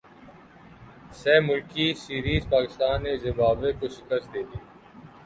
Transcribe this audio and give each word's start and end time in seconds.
سہ 1.19 1.33
ملکی 1.47 1.87
سیریزپاکستان 2.03 2.97
نے 3.03 3.13
زمبابوے 3.23 3.71
کو 3.79 3.85
شکست 3.95 4.27
دیدی 4.33 4.59